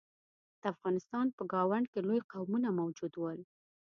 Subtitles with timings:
[0.61, 3.39] د افغانستان په ګاونډ کې لوی قومونه موجود ول.